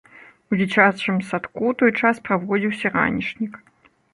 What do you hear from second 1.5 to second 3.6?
ў той час праводзіўся ранішнік.